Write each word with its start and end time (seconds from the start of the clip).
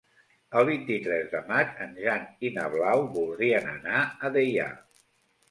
El 0.59 0.63
vint-i-tres 0.69 1.29
de 1.33 1.41
maig 1.49 1.75
en 1.85 1.93
Jan 2.05 2.25
i 2.49 2.51
na 2.57 2.65
Blau 2.77 3.03
voldrien 3.19 3.71
anar 3.75 4.01
a 4.31 4.35
Deià. 4.41 4.69